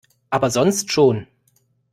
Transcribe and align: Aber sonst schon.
Aber 0.31 0.49
sonst 0.49 0.89
schon. 0.91 1.27